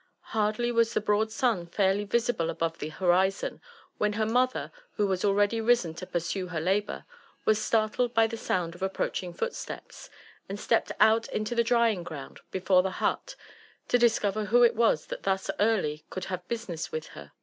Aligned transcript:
Hardly 0.33 0.71
was 0.71 0.95
the 0.95 0.99
broad 0.99 1.31
sun 1.31 1.67
fairly 1.67 2.07
Tisible 2.07 2.49
above 2.49 2.79
the 2.79 2.89
horizon, 2.89 3.61
when 3.99 4.13
her 4.13 4.25
mother, 4.25 4.71
who 4.95 5.05
was 5.05 5.23
already 5.23 5.61
risen 5.61 5.93
to 5.93 6.07
pursue 6.07 6.47
her 6.47 6.59
labour, 6.59 7.05
was 7.45 7.61
startled 7.63 8.11
by 8.11 8.25
the 8.25 8.35
sound 8.35 8.73
of 8.73 8.81
approaching 8.81 9.31
footsteps, 9.31 10.09
and 10.49 10.59
stepped 10.59 10.91
out 10.99 11.27
into 11.27 11.53
the 11.53 11.63
drying 11.63 12.01
ground 12.01 12.39
before 12.49 12.81
the 12.81 12.93
hut 12.97 13.35
to 13.89 13.99
discover 13.99 14.45
who 14.45 14.63
it 14.63 14.75
was 14.75 15.05
that 15.05 15.21
thus 15.21 15.51
early 15.59 16.03
cpuld 16.09 16.25
have 16.25 16.47
business 16.47 16.91
with 16.91 17.09
her. 17.09 17.33